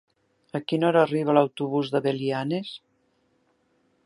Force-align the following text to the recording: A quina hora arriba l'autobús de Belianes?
A 0.59 0.61
quina 0.71 0.87
hora 0.87 1.03
arriba 1.09 1.35
l'autobús 1.39 1.93
de 1.97 2.03
Belianes? 2.09 2.73